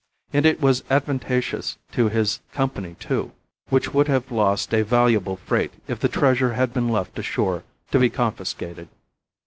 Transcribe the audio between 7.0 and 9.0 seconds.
ashore to be confiscated.